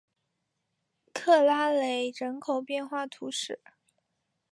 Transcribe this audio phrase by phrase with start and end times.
[1.13, 3.59] 克拉雷人口变化图示